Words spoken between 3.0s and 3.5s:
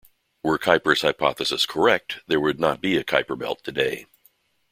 Kuiper